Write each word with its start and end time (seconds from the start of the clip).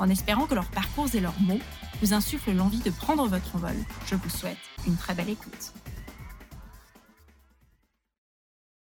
En 0.00 0.08
espérant 0.08 0.46
que 0.46 0.54
leurs 0.54 0.70
parcours 0.70 1.14
et 1.14 1.20
leurs 1.20 1.38
mots 1.42 1.60
vous 2.00 2.14
insufflent 2.14 2.54
l'envie 2.54 2.80
de 2.80 2.88
prendre 2.88 3.28
votre 3.28 3.54
envol, 3.54 3.76
je 4.06 4.14
vous 4.14 4.30
souhaite 4.30 4.56
une 4.86 4.96
très 4.96 5.14
belle 5.14 5.28
écoute. 5.28 5.74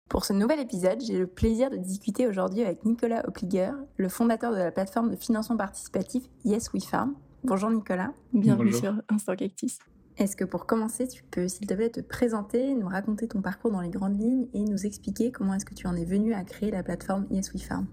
Pour 0.10 0.26
ce 0.26 0.34
nouvel 0.34 0.60
épisode, 0.60 1.00
j'ai 1.02 1.18
le 1.18 1.26
plaisir 1.26 1.70
de 1.70 1.78
discuter 1.78 2.28
aujourd'hui 2.28 2.64
avec 2.64 2.84
Nicolas 2.84 3.26
Opliger, 3.30 3.72
le 3.96 4.10
fondateur 4.10 4.52
de 4.52 4.58
la 4.58 4.74
plateforme 4.74 5.10
de 5.10 5.16
financement 5.16 5.56
participatif 5.56 6.24
Yes 6.44 6.74
We 6.74 6.86
Farm. 6.86 7.16
Bonjour 7.46 7.70
Nicolas, 7.70 8.12
bienvenue 8.34 8.74
sur 8.74 9.02
Instant 9.08 9.38
Cactus. 9.38 9.80
Est-ce 10.18 10.36
que 10.36 10.44
pour 10.44 10.66
commencer, 10.66 11.08
tu 11.08 11.24
peux, 11.24 11.48
s'il 11.48 11.66
te 11.66 11.74
plaît, 11.74 11.92
te 11.92 12.02
présenter, 12.02 12.76
nous 12.76 12.88
raconter 12.90 13.30
ton 13.30 13.42
parcours 13.42 13.72
dans 13.72 13.82
les 13.82 13.90
grandes 13.90 14.20
lignes 14.20 14.48
et 14.54 14.66
nous 14.66 14.86
expliquer 14.86 15.32
comment 15.32 15.54
est-ce 15.54 15.66
que 15.66 15.76
tu 15.76 15.88
en 15.88 15.96
es 15.96 16.06
venu 16.06 16.34
à 16.34 16.44
créer 16.44 16.72
la 16.72 16.84
plateforme 16.84 17.26
Yes 17.32 17.54
We 17.54 17.64
Farm? 17.64 17.88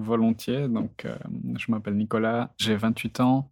Volontiers. 0.00 0.68
Donc, 0.68 1.04
euh, 1.04 1.16
je 1.56 1.70
m'appelle 1.70 1.96
Nicolas, 1.96 2.52
j'ai 2.58 2.76
28 2.76 3.20
ans, 3.20 3.50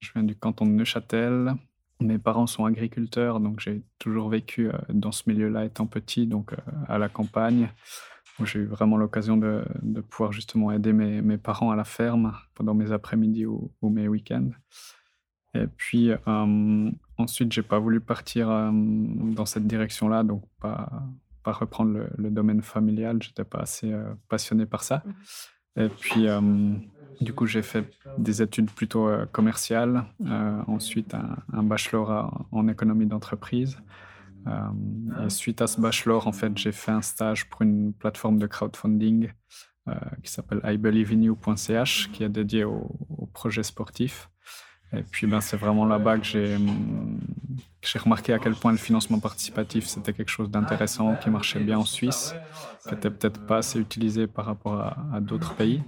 je 0.00 0.12
viens 0.12 0.22
du 0.22 0.36
canton 0.36 0.66
de 0.66 0.70
Neuchâtel. 0.72 1.54
Mes 2.00 2.18
parents 2.18 2.46
sont 2.46 2.64
agriculteurs, 2.64 3.38
donc 3.38 3.60
j'ai 3.60 3.82
toujours 3.98 4.28
vécu 4.28 4.68
euh, 4.68 4.72
dans 4.88 5.12
ce 5.12 5.22
milieu-là 5.28 5.64
étant 5.64 5.86
petit, 5.86 6.26
donc 6.26 6.52
euh, 6.52 6.56
à 6.88 6.98
la 6.98 7.08
campagne. 7.08 7.68
J'ai 8.42 8.60
eu 8.60 8.64
vraiment 8.64 8.96
l'occasion 8.96 9.36
de, 9.36 9.62
pouvoir 10.08 10.32
justement 10.32 10.72
aider 10.72 10.92
mes, 10.92 11.38
parents 11.38 11.70
à 11.70 11.76
la 11.76 11.84
ferme 11.84 12.34
pendant 12.54 12.74
mes 12.74 12.90
après-midi 12.90 13.46
ou, 13.46 13.70
mes 13.82 14.08
week-ends. 14.08 14.48
Et 15.54 15.66
puis 15.66 16.10
ensuite, 17.18 17.52
j'ai 17.52 17.62
pas 17.62 17.78
voulu 17.78 18.00
partir 18.00 18.48
dans 18.72 19.44
cette 19.44 19.66
direction-là, 19.66 20.24
donc 20.24 20.42
pas, 20.58 20.88
reprendre 21.44 22.06
le, 22.16 22.30
domaine 22.30 22.62
familial. 22.62 23.22
J'étais 23.22 23.44
pas 23.44 23.60
assez 23.60 23.94
passionné 24.28 24.64
par 24.64 24.82
ça. 24.82 25.02
Mmh. 25.04 25.12
Et 25.76 25.88
puis, 25.88 26.28
euh, 26.28 26.40
du 27.20 27.32
coup, 27.34 27.46
j'ai 27.46 27.62
fait 27.62 27.92
des 28.16 28.42
études 28.42 28.70
plutôt 28.70 29.08
commerciales. 29.32 30.04
ensuite, 30.66 31.14
un, 31.14 31.62
bachelor 31.62 32.46
en 32.52 32.68
économie 32.68 33.06
d'entreprise. 33.06 33.78
et 34.46 35.30
suite 35.30 35.62
à 35.62 35.66
ce 35.66 35.80
bachelor, 35.80 36.26
en 36.26 36.32
fait, 36.32 36.56
j'ai 36.58 36.72
fait 36.72 36.92
un 36.92 37.02
stage 37.02 37.48
pour 37.48 37.62
une 37.62 37.94
plateforme 37.94 38.38
de 38.38 38.46
crowdfunding 38.46 39.32
qui 40.22 40.30
s'appelle 40.32 40.60
ibelieveinyou.ch, 40.64 42.10
qui 42.12 42.24
est 42.24 42.28
dédiée 42.30 42.64
aux 42.64 43.30
projets 43.34 43.64
sportifs. 43.64 44.31
Et 44.94 45.02
puis, 45.02 45.26
ben, 45.26 45.40
c'est 45.40 45.56
vraiment 45.56 45.86
là-bas 45.86 46.18
que 46.18 46.24
j'ai, 46.24 47.98
remarqué 47.98 48.32
à 48.32 48.38
quel 48.38 48.54
point 48.54 48.72
le 48.72 48.78
financement 48.78 49.20
participatif, 49.20 49.86
c'était 49.86 50.12
quelque 50.12 50.30
chose 50.30 50.50
d'intéressant, 50.50 51.16
qui 51.16 51.30
marchait 51.30 51.60
bien 51.60 51.78
en 51.78 51.84
Suisse, 51.84 52.34
qui 52.82 52.94
n'était 52.94 53.10
peut-être 53.10 53.46
pas 53.46 53.58
assez 53.58 53.80
utilisé 53.80 54.26
par 54.26 54.44
rapport 54.44 54.80
à, 54.80 55.20
d'autres 55.20 55.54
pays. 55.54 55.82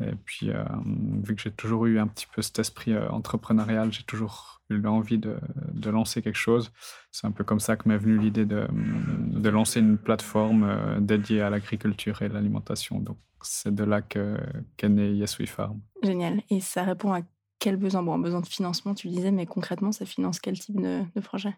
Et 0.00 0.14
puis, 0.24 0.50
euh, 0.50 0.64
vu 1.22 1.36
que 1.36 1.42
j'ai 1.42 1.52
toujours 1.52 1.86
eu 1.86 1.98
un 1.98 2.06
petit 2.06 2.26
peu 2.34 2.42
cet 2.42 2.58
esprit 2.58 2.94
euh, 2.94 3.08
entrepreneurial, 3.10 3.92
j'ai 3.92 4.02
toujours 4.02 4.60
eu 4.70 4.78
l'envie 4.78 5.18
de, 5.18 5.36
lancer 5.88 6.22
quelque 6.22 6.38
chose. 6.38 6.72
C'est 7.12 7.26
un 7.26 7.30
peu 7.30 7.44
comme 7.44 7.60
ça 7.60 7.76
que 7.76 7.88
m'est 7.88 7.98
venue 7.98 8.18
l'idée 8.18 8.44
de, 8.44 8.66
de, 8.72 9.48
lancer 9.50 9.80
une 9.80 9.98
plateforme 9.98 10.64
euh, 10.64 10.98
dédiée 10.98 11.42
à 11.42 11.50
l'agriculture 11.50 12.22
et 12.22 12.28
l'alimentation. 12.28 12.98
Donc, 12.98 13.18
c'est 13.42 13.74
de 13.74 13.84
là 13.84 14.02
que, 14.02 14.36
qu'est 14.76 14.88
né 14.88 15.12
Yes 15.12 15.38
We 15.38 15.48
Farm. 15.48 15.80
Génial. 16.02 16.42
Et 16.50 16.60
ça 16.60 16.82
répond 16.82 17.12
à 17.12 17.20
quel 17.58 17.76
besoin? 17.76 18.02
Bon, 18.02 18.18
besoin 18.18 18.40
de 18.40 18.46
financement, 18.46 18.94
tu 18.94 19.08
disais, 19.08 19.30
mais 19.30 19.46
concrètement, 19.46 19.92
ça 19.92 20.04
finance 20.04 20.38
quel 20.38 20.58
type 20.58 20.80
de, 20.80 21.04
projet? 21.20 21.54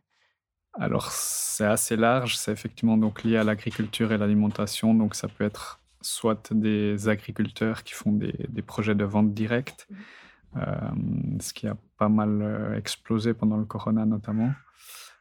Alors, 0.74 1.10
c'est 1.10 1.64
assez 1.64 1.96
large. 1.96 2.36
C'est 2.36 2.52
effectivement 2.52 2.96
donc 2.96 3.24
lié 3.24 3.36
à 3.36 3.44
l'agriculture 3.44 4.12
et 4.12 4.18
l'alimentation. 4.18 4.94
Donc, 4.94 5.14
ça 5.14 5.28
peut 5.28 5.44
être 5.44 5.80
soit 6.02 6.52
des 6.52 7.08
agriculteurs 7.08 7.82
qui 7.82 7.94
font 7.94 8.12
des, 8.12 8.62
projets 8.62 8.94
de 8.94 9.04
vente 9.04 9.34
directe, 9.34 9.88
mmh. 9.90 10.58
euh, 10.58 10.74
ce 11.40 11.52
qui 11.52 11.66
a 11.66 11.76
pas 11.98 12.08
mal 12.08 12.42
euh, 12.42 12.76
explosé 12.76 13.34
pendant 13.34 13.56
le 13.56 13.64
corona 13.64 14.04
notamment. 14.06 14.52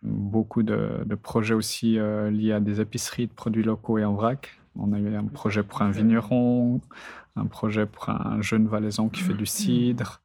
Beaucoup 0.03 0.61
de, 0.61 1.15
projets 1.21 1.55
aussi 1.55 1.97
euh, 1.97 2.29
liés 2.29 2.51
à 2.51 2.59
des 2.59 2.81
épiceries 2.81 3.27
de 3.27 3.33
produits 3.33 3.63
locaux 3.63 3.97
et 3.97 4.05
en 4.05 4.13
vrac. 4.13 4.59
On 4.77 4.93
a 4.93 4.99
eu 4.99 5.15
un 5.15 5.25
projet 5.25 5.63
pour 5.63 5.81
un 5.81 5.89
vigneron, 5.89 6.81
un 7.35 7.45
projet 7.45 7.85
pour 7.85 8.09
un 8.09 8.41
jeune 8.41 8.67
valaisan 8.67 9.09
qui 9.09 9.21
fait 9.21 9.33
du 9.33 9.45
cidre, 9.45 10.21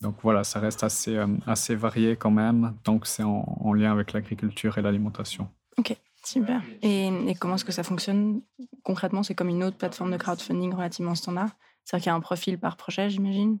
donc 0.00 0.16
voilà, 0.22 0.44
ça 0.44 0.60
reste 0.60 0.84
assez, 0.84 1.16
euh, 1.16 1.26
assez 1.46 1.74
varié 1.74 2.16
quand 2.16 2.30
même, 2.30 2.74
donc 2.84 3.06
c'est 3.06 3.22
en, 3.22 3.72
lien 3.72 3.92
avec 3.92 4.12
l'agriculture 4.12 4.78
et 4.78 4.82
l'alimentation. 4.82 5.48
Ok, 5.78 5.96
super. 6.24 6.62
Et, 6.82 7.10
comment 7.40 7.54
est-ce 7.54 7.64
que 7.64 7.72
ça 7.72 7.82
fonctionne 7.82 8.42
concrètement? 8.82 9.22
C'est 9.22 9.34
comme 9.34 9.48
une 9.48 9.64
autre 9.64 9.76
plateforme 9.76 10.10
de 10.10 10.16
crowdfunding 10.16 10.74
relativement 10.74 11.14
standard 11.14 11.50
C'est-à-dire 11.84 12.04
qu'il 12.04 12.10
y 12.10 12.12
a 12.12 12.16
un 12.16 12.20
profil 12.20 12.58
par 12.58 12.76
projet, 12.76 13.10
j'imagine 13.10 13.58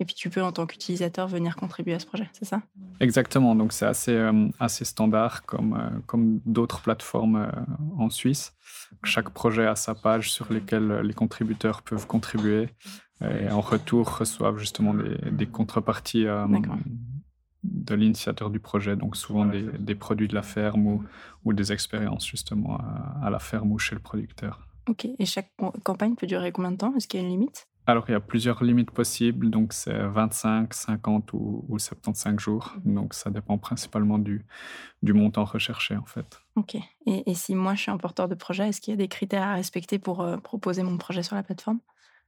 et 0.00 0.04
puis 0.04 0.14
tu 0.14 0.30
peux, 0.30 0.44
en 0.44 0.52
tant 0.52 0.64
qu'utilisateur, 0.64 1.26
venir 1.26 1.56
contribuer 1.56 1.94
à 1.94 1.98
ce 1.98 2.06
projet, 2.06 2.30
c'est 2.32 2.44
ça? 2.44 2.62
Exactement. 3.00 3.56
Donc 3.56 3.72
c'est 3.72 3.84
assez, 3.84 4.12
euh, 4.12 4.48
assez 4.60 4.84
standard 4.84 5.44
comme, 5.44 5.74
euh, 5.74 5.98
comme 6.06 6.40
d'autres 6.46 6.80
plateformes 6.82 7.50
en 7.96 8.08
Suisse. 8.08 8.54
Chaque 9.02 9.30
projet 9.30 9.66
a 9.66 9.74
sa 9.74 9.96
page 9.96 10.30
sur 10.30 10.52
laquelle 10.52 11.00
les 11.00 11.14
contributeurs 11.14 11.82
peuvent 11.82 12.06
contribuer 12.06 12.68
et 13.20 13.50
en 13.50 13.60
retour 13.60 14.18
reçoivent 14.18 14.58
justement 14.58 14.94
des, 14.94 15.46
contreparties 15.46 16.26
euh, 16.26 16.46
de 17.64 17.94
l'initiateur 17.94 18.50
du 18.50 18.60
projet, 18.60 18.96
donc 18.96 19.16
souvent 19.16 19.44
des, 19.44 19.94
produits 19.94 20.28
de 20.28 20.34
la 20.34 20.42
ferme 20.42 20.86
ou, 20.86 21.04
ou 21.44 21.52
des 21.52 21.72
expériences 21.72 22.26
justement 22.26 22.78
à, 23.22 23.28
la 23.30 23.38
ferme 23.38 23.72
ou 23.72 23.78
chez 23.78 23.94
le 23.94 24.00
producteur. 24.00 24.66
Ok, 24.88 25.06
et 25.18 25.26
chaque 25.26 25.52
campagne 25.84 26.14
peut 26.14 26.26
durer 26.26 26.52
combien 26.52 26.70
de 26.70 26.76
temps? 26.76 26.94
Est-ce 26.96 27.08
qu'il 27.08 27.20
y 27.20 27.22
a 27.22 27.26
une 27.26 27.32
limite? 27.32 27.68
Alors, 27.88 28.04
il 28.08 28.12
y 28.12 28.14
a 28.14 28.20
plusieurs 28.20 28.62
limites 28.62 28.90
possibles, 28.90 29.48
donc 29.48 29.72
c'est 29.72 29.96
25, 29.96 30.74
50 30.74 31.32
ou, 31.32 31.64
ou, 31.70 31.78
75 31.78 32.38
jours. 32.38 32.76
Mhm. 32.84 32.94
Donc, 32.94 33.14
ça 33.14 33.30
dépend 33.30 33.56
principalement 33.56 34.18
du, 34.18 34.44
du 35.02 35.14
montant 35.14 35.44
recherché, 35.44 35.96
en 35.96 36.04
fait. 36.04 36.38
Ok. 36.54 36.76
Et, 37.06 37.34
si 37.34 37.54
moi, 37.54 37.74
je 37.74 37.82
suis 37.82 37.90
un 37.90 37.96
porteur 37.96 38.28
de 38.28 38.34
projet, 38.34 38.68
est-ce 38.68 38.82
qu'il 38.82 38.92
y 38.92 38.94
a 38.94 38.98
des 38.98 39.08
critères 39.08 39.42
à 39.42 39.54
respecter 39.54 39.98
pour 39.98 40.20
euh, 40.20 40.36
proposer 40.36 40.82
mon 40.82 40.98
projet 40.98 41.22
sur 41.22 41.34
la 41.34 41.42
plateforme? 41.42 41.80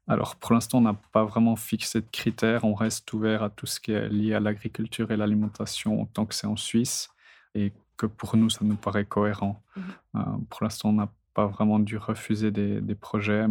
Alors, 0.09 0.34
pour 0.37 0.55
l'instant, 0.55 0.78
on 0.78 0.83
n'a 0.83 0.97
pas 1.12 1.25
vraiment 1.25 1.55
fixé 1.55 2.00
de 2.00 2.06
critères. 2.11 2.65
On 2.65 2.75
reste 2.75 3.12
ouvert 3.12 3.44
à 3.44 3.50
tout 3.50 3.66
ce 3.66 3.78
qui 3.78 3.93
est 3.93 4.09
lié 4.09 4.34
à 4.34 4.41
l'agriculture 4.41 5.12
et 5.12 5.16
l'alimentation 5.16 6.05
tant 6.06 6.27
que 6.27 6.34
c'est 6.34 6.49
en 6.49 6.56
Suisse 6.56 7.11
et 7.55 7.72
que 7.97 8.06
pour 8.06 8.37
nous, 8.37 8.50
ça 8.50 8.65
nous 8.65 8.77
paraît 8.77 9.05
cohérent. 9.05 9.62
Mmh 9.77 9.81
euh, 10.16 10.21
pour 10.49 10.65
l'instant, 10.65 10.89
on 10.89 10.94
n'a 10.94 11.09
pas 11.34 11.47
vraiment 11.47 11.78
dû 11.78 11.97
refuser 11.97 12.50
des, 12.50 12.81
des 12.81 12.94
projets, 12.97 13.47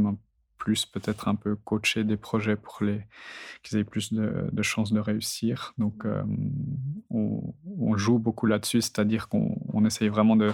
plus 0.59 0.85
peut-être 0.85 1.27
un 1.27 1.35
peu 1.35 1.55
coacher 1.55 2.03
des 2.03 2.17
projets 2.17 2.55
pour 2.55 2.77
les, 2.81 3.01
qu'ils 3.63 3.79
aient 3.79 3.83
plus 3.83 4.13
de, 4.13 4.61
chances 4.61 4.93
de 4.93 4.99
réussir. 4.99 5.73
Donc, 5.79 6.05
euh, 6.05 6.21
on, 7.09 7.97
joue 7.97 8.19
beaucoup 8.19 8.45
là-dessus, 8.45 8.81
c'est-à-dire 8.81 9.29
qu'on 9.29 9.85
essaye 9.85 10.09
vraiment 10.09 10.35
de, 10.35 10.51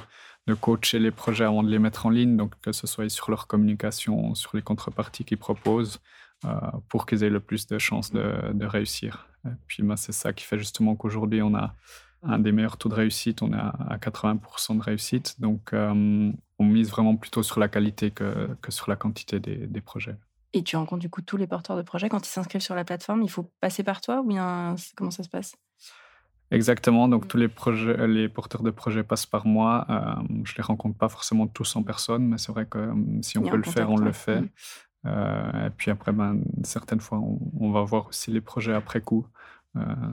coacher 0.61 0.99
les 0.99 1.11
projets 1.11 1.43
avant 1.43 1.63
de 1.63 1.69
les 1.69 1.79
mettre 1.79 2.05
en 2.05 2.11
ligne, 2.11 2.38
donc 2.38 2.53
que 2.61 2.71
ce 2.71 2.88
soit 2.88 3.09
sur 3.09 3.29
leur 3.31 3.47
communication, 3.47 4.35
sur 4.35 4.55
les 4.55 4.61
contreparties 4.61 5.25
qu'ils 5.25 5.39
proposent, 5.39 5.99
euh, 6.45 6.49
pour 6.87 7.05
qu'ils 7.05 7.23
aient 7.23 7.29
le 7.29 7.39
plus 7.39 7.67
de 7.67 7.77
chances 7.79 8.11
de, 8.11 8.66
réussir. 8.66 9.28
Et 9.46 9.55
puis, 9.67 9.84
bah, 9.84 9.97
c'est 9.97 10.11
ça 10.13 10.34
qui 10.34 10.46
fait 10.46 10.57
justement 10.57 10.96
qu'aujourd'hui, 10.96 11.41
on 11.41 11.55
a 11.55 11.75
un 12.25 12.39
des 12.39 12.51
meilleurs 12.51 12.77
taux 12.77 12.89
de 12.89 12.95
réussite, 12.95 13.41
on 13.41 13.53
est 13.53 13.57
à 13.57 13.97
80% 13.97 14.77
de 14.77 14.81
réussite. 14.81 15.39
Donc, 15.39 15.73
euh, 15.73 16.31
on 16.59 16.66
mise 16.66 16.89
vraiment 16.89 17.16
plutôt 17.16 17.43
sur 17.43 17.59
la 17.59 17.67
qualité 17.67 18.11
que, 18.11 18.49
que 18.61 18.72
sur 18.72 18.89
la 18.89 18.95
quantité 18.95 19.39
des, 19.39 19.67
des, 19.67 19.81
projets. 19.81 20.16
Et 20.53 20.63
tu 20.63 20.75
rencontres 20.75 21.01
du 21.01 21.09
coup 21.09 21.22
tous 21.22 21.37
les 21.37 21.47
porteurs 21.47 21.77
de 21.77 21.81
projets 21.81 22.09
quand 22.09 22.25
ils 22.25 22.29
s'inscrivent 22.29 22.61
sur 22.61 22.75
la 22.75 22.85
plateforme, 22.85 23.23
il 23.23 23.29
faut 23.29 23.51
passer 23.59 23.83
par 23.83 24.01
toi 24.01 24.22
ou 24.22 24.27
bien 24.27 24.75
comment 24.95 25.11
ça 25.11 25.23
se 25.23 25.29
passe? 25.29 25.55
Exactement, 26.51 27.07
donc 27.07 27.27
tous 27.27 27.37
les, 27.37 27.47
projets, 27.47 28.07
les 28.07 28.29
porteurs 28.29 28.61
de 28.61 28.69
projets 28.69 29.03
passent 29.03 29.25
par 29.25 29.47
moi. 29.47 29.85
Euh, 29.89 30.41
je 30.43 30.55
les 30.55 30.63
rencontre 30.63 30.97
pas 30.97 31.09
forcément 31.09 31.47
tous 31.47 31.75
en 31.75 31.83
personne, 31.83 32.28
mais 32.28 32.37
c'est 32.37 32.51
vrai 32.51 32.67
que 32.67 32.78
euh, 32.78 32.93
si 33.21 33.37
on 33.39 33.41
peut 33.41 33.57
le 33.57 33.63
faire, 33.63 33.89
on 33.89 33.97
le 33.97 34.11
fait. 34.11 34.43
Euh, 35.07 35.67
et 35.67 35.69
puis 35.71 35.89
après, 35.89 36.11
ben, 36.11 36.39
certaines 36.63 36.99
fois, 36.99 37.19
on, 37.19 37.71
va 37.71 37.81
voir 37.81 38.07
aussi 38.07 38.31
les 38.31 38.41
projets 38.41 38.73
après 38.73 39.01
coup. 39.01 39.25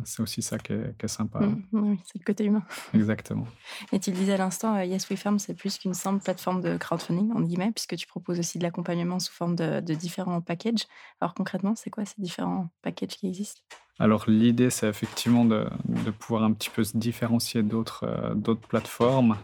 C'est 0.04 0.22
aussi 0.22 0.42
ça 0.42 0.58
qui 0.58 0.72
est, 0.72 1.06
sympa. 1.06 1.40
Mmh, 1.40 1.62
oui, 1.72 2.00
c'est 2.04 2.18
le 2.18 2.24
côté 2.24 2.44
humain. 2.44 2.62
Exactement. 2.94 3.46
Et 3.92 4.00
tu 4.00 4.10
le 4.10 4.16
disais 4.16 4.34
à 4.34 4.36
l'instant, 4.36 4.78
Yes 4.80 5.08
We 5.10 5.18
Farm, 5.18 5.38
c'est 5.38 5.54
plus 5.54 5.78
qu'une 5.78 5.94
simple 5.94 6.22
plateforme 6.22 6.60
de 6.60 6.76
crowdfunding, 6.76 7.32
en 7.32 7.40
guillemets, 7.40 7.72
puisque 7.72 7.96
tu 7.96 8.06
proposes 8.06 8.38
aussi 8.38 8.58
de 8.58 8.62
l'accompagnement 8.64 9.18
sous 9.18 9.32
forme 9.32 9.56
de, 9.56 9.80
de 9.80 9.94
différents 9.94 10.40
packages. 10.40 10.86
Alors 11.20 11.34
concrètement, 11.34 11.74
c'est 11.76 11.90
quoi 11.90 12.04
ces 12.04 12.20
différents 12.20 12.70
packages 12.82 13.16
qui 13.16 13.28
existent? 13.28 13.60
Alors 13.98 14.24
l'idée, 14.28 14.70
c'est 14.70 14.88
effectivement 14.88 15.44
de, 15.44 15.66
de, 15.84 16.10
pouvoir 16.10 16.44
un 16.44 16.52
petit 16.52 16.70
peu 16.70 16.82
se 16.82 16.96
différencier 16.96 17.62
d'autres 17.62 18.34
d'autres 18.34 18.66
plateformes 18.66 19.36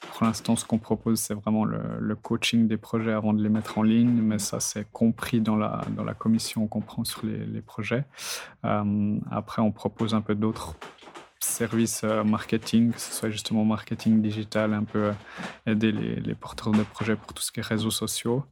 pour 0.00 0.26
l'instant, 0.26 0.56
ce 0.56 0.64
qu'on 0.64 0.78
propose, 0.78 1.20
c'est 1.20 1.34
vraiment 1.34 1.64
le, 1.64 2.16
coaching 2.16 2.66
des 2.66 2.76
projets 2.76 3.12
avant 3.12 3.32
de 3.32 3.42
les 3.42 3.48
mettre 3.48 3.78
en 3.78 3.82
ligne, 3.82 4.20
mais 4.22 4.38
ça, 4.38 4.60
c'est 4.60 4.86
compris 4.90 5.40
dans 5.40 5.56
la, 5.56 5.82
dans 5.90 6.04
la 6.04 6.14
commission 6.14 6.66
qu'on 6.66 6.80
prend 6.80 7.04
sur 7.04 7.24
les, 7.24 7.60
projets. 7.60 8.04
Euh, 8.64 9.18
après, 9.30 9.62
on 9.62 9.72
propose 9.72 10.14
un 10.14 10.20
peu 10.20 10.34
d'autres 10.34 10.76
services 11.40 12.02
euh, 12.04 12.24
marketing, 12.24 12.92
que 12.92 13.00
ce 13.00 13.12
soit 13.12 13.30
justement 13.30 13.64
marketing 13.64 14.22
digital, 14.22 14.72
un 14.74 14.84
peu 14.84 15.04
euh, 15.04 15.12
aider 15.66 15.92
les, 15.92 16.16
les, 16.16 16.34
porteurs 16.34 16.72
de 16.72 16.82
projets 16.82 17.16
pour 17.16 17.32
tout 17.34 17.42
ce 17.42 17.52
qui 17.52 17.60
est 17.60 17.62
réseaux 17.62 17.90
sociaux. 17.90 18.44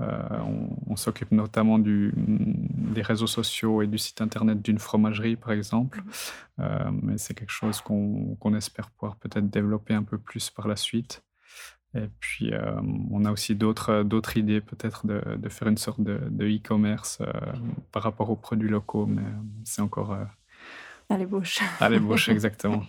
Euh, 0.00 0.40
on, 0.88 0.96
s'occupe 0.96 1.30
notamment 1.30 1.78
du, 1.78 2.12
des 2.16 3.02
réseaux 3.02 3.28
sociaux 3.28 3.80
et 3.82 3.86
du 3.86 3.98
site 3.98 4.20
internet 4.20 4.60
d'une 4.60 4.78
fromagerie, 4.78 5.36
par 5.36 5.52
exemple. 5.52 6.02
Mhm. 6.02 6.12
Euh, 6.60 6.90
mais 7.02 7.18
c'est 7.18 7.34
quelque 7.34 7.52
chose 7.52 7.80
qu'on 7.80 8.54
espère 8.56 8.90
pouvoir 8.90 9.16
peut-être 9.16 9.48
développer 9.50 9.94
un 9.94 10.02
peu 10.02 10.18
plus 10.18 10.50
par 10.50 10.66
la 10.68 10.76
suite. 10.76 11.22
Et 11.96 12.08
puis, 12.18 12.52
euh, 12.52 12.80
on 13.10 13.24
a 13.24 13.30
aussi 13.30 13.54
d'autres 13.54 14.36
idées, 14.36 14.60
peut-être 14.60 15.06
de, 15.06 15.36
de, 15.36 15.48
faire 15.48 15.68
une 15.68 15.76
sorte 15.76 16.00
de 16.00 16.44
e-commerce 16.44 17.22
par 17.92 18.02
rapport 18.02 18.30
aux 18.30 18.36
produits 18.36 18.68
locaux, 18.68 19.06
mais 19.06 19.22
c'est 19.62 19.80
encore 19.80 20.16
à 21.10 21.18
l'ébauche. 21.18 21.60
À 21.80 21.88
l'ébauche, 21.88 22.28
exactement. 22.28 22.82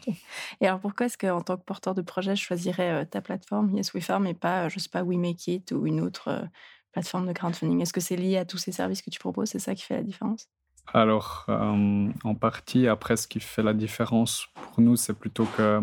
Et 0.62 0.68
alors, 0.68 0.80
pourquoi 0.80 1.08
est-ce 1.08 1.18
qu'en 1.18 1.42
tant 1.42 1.58
que 1.58 1.64
porteur 1.64 1.94
de 1.94 2.02
projet, 2.02 2.36
je 2.36 2.44
choisirais 2.44 3.06
ta 3.08 3.22
plateforme 3.22 3.76
Yes 3.76 3.94
We 3.94 4.04
Farm 4.04 4.26
et 4.28 4.34
pas, 4.34 4.70
je 4.70 4.80
sais 4.80 4.90
pas, 4.90 5.04
We 5.04 5.18
Make 5.18 5.48
It 5.48 5.72
ou 5.72 5.86
une 5.86 6.02
autre 6.02 6.48
plateforme 6.92 7.28
de 7.28 7.34
crowdfunding? 7.34 7.82
Est-ce 7.82 7.94
que 7.94 8.02
c'est 8.02 8.16
lié 8.16 8.38
à 8.38 8.46
tous 8.46 8.58
ces 8.58 8.72
services 8.72 9.02
que 9.02 9.10
tu 9.10 9.20
proposes? 9.20 9.50
C'est 9.50 9.60
ça 9.60 9.76
qui 9.76 9.84
fait 9.84 9.96
la 9.96 10.04
différence? 10.04 10.48
Alors, 10.94 11.46
euh, 11.50 12.10
en 12.24 12.36
partie, 12.36 12.88
après, 12.88 13.18
ce 13.18 13.28
qui 13.28 13.40
fait 13.40 13.64
la 13.64 13.74
différence 13.74 14.48
pour 14.54 14.82
nous, 14.82 14.96
c'est 14.96 15.14
plutôt 15.14 15.46
que 15.46 15.82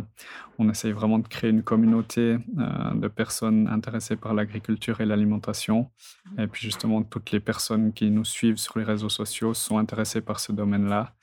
on 0.59 0.71
essaye 0.71 0.93
vraiment 0.93 1.19
de 1.19 1.27
créer 1.27 1.51
une 1.51 1.63
communauté 1.63 2.39
euh, 2.59 2.95
de 2.95 3.09
personnes 3.09 3.69
intéressées 3.69 4.17
par 4.17 4.33
l'agriculture 4.33 5.01
et 5.01 5.07
l'alimentation. 5.07 5.91
Mmh. 6.37 6.41
Et 6.41 6.47
puis, 6.47 6.63
justement, 6.63 7.03
toutes 7.03 7.33
les 7.33 7.41
personnes 7.41 7.93
qui 7.93 8.11
nous 8.11 8.25
suivent 8.25 8.59
sur 8.59 8.79
les 8.79 8.85
réseaux 8.85 9.09
sociaux 9.09 9.55
sont 9.55 9.79
intéressées 9.79 10.21
par 10.21 10.39
ce 10.39 10.53
domaine-là. 10.53 11.15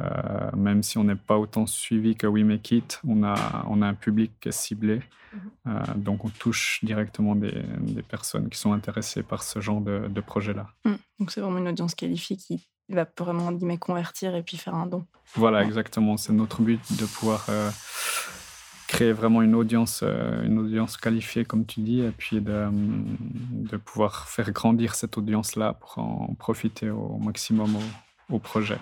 Euh, 0.00 0.50
même 0.56 0.82
si 0.82 0.98
on 0.98 1.04
n'est 1.04 1.14
pas 1.14 1.38
autant 1.38 1.66
suivi 1.66 2.16
que 2.16 2.26
We 2.26 2.42
Make 2.44 2.72
It, 2.72 3.00
on 3.06 3.22
a, 3.22 3.64
on 3.68 3.80
a 3.80 3.86
un 3.86 3.94
public 3.94 4.32
ciblé. 4.50 5.00
Mhm. 5.32 5.40
Euh, 5.68 5.94
donc 5.96 6.24
on 6.24 6.28
touche 6.28 6.80
directement 6.82 7.36
des, 7.36 7.62
des, 7.80 8.02
personnes 8.02 8.48
qui 8.48 8.58
sont 8.58 8.72
intéressées 8.72 9.22
par 9.22 9.42
ce 9.42 9.60
genre 9.60 9.80
de, 9.80 10.08
de 10.08 10.20
projet-là. 10.20 10.68
Mmh. 10.84 10.92
Donc 11.18 11.30
c'est 11.32 11.40
vraiment 11.40 11.58
une 11.58 11.68
audience 11.68 11.94
qualifiée 11.96 12.36
qui 12.36 12.68
va 12.88 13.06
vraiment 13.18 13.50
convertir 13.78 14.34
et 14.36 14.42
puis 14.42 14.56
faire 14.56 14.74
un 14.74 14.86
don. 14.86 15.06
Voilà, 15.34 15.64
exactement. 15.64 16.16
C'est 16.16 16.32
notre 16.32 16.62
but 16.62 16.80
de 16.96 17.06
pouvoir 17.06 17.46
euh, 17.48 17.70
créer 18.86 19.12
vraiment 19.12 19.42
une 19.42 19.54
audience, 19.56 20.04
une 20.44 20.58
audience 20.58 20.96
qualifiée, 20.96 21.44
comme 21.44 21.66
tu 21.66 21.80
dis, 21.80 22.00
et 22.00 22.10
puis 22.10 22.40
de, 22.40 22.68
de 22.70 23.76
pouvoir 23.76 24.28
faire 24.28 24.52
grandir 24.52 24.94
cette 24.94 25.18
audience-là 25.18 25.72
pour 25.72 25.98
en 25.98 26.34
profiter 26.38 26.90
au 26.90 27.16
maximum 27.16 27.74
au, 27.76 28.36
au 28.36 28.38
projet. 28.38 28.78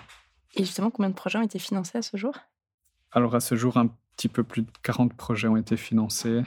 Et 0.53 0.63
justement, 0.63 0.91
combien 0.91 1.09
de 1.09 1.15
projets 1.15 1.37
ont 1.39 1.43
été 1.43 1.59
financés 1.59 1.97
à 1.97 2.01
ce 2.01 2.17
jour? 2.17 2.35
Alors 3.11 3.35
à 3.35 3.39
ce 3.39 3.55
jour, 3.55 3.77
un 3.77 3.89
petit 4.15 4.27
peu 4.27 4.43
plus 4.43 4.63
de 4.63 4.71
40 4.83 5.13
projets 5.13 5.47
ont 5.47 5.57
été 5.57 5.77
financés. 5.77 6.41